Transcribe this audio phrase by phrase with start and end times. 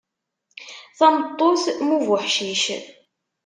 [0.97, 2.63] Tameṭṭut mm ubuḥcic.